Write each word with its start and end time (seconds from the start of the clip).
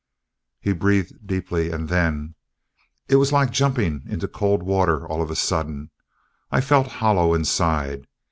He 0.59 0.73
breathed 0.73 1.27
deeply, 1.27 1.69
and 1.69 1.87
then: 1.87 2.33
"It 3.07 3.17
was 3.17 3.31
like 3.31 3.51
jumping 3.51 4.01
into 4.07 4.27
cold 4.27 4.63
water 4.63 5.07
all 5.07 5.21
of 5.21 5.29
a 5.29 5.35
sudden. 5.35 5.91
I 6.49 6.59
felt 6.59 6.87
hollow 6.87 7.35
inside. 7.35 8.07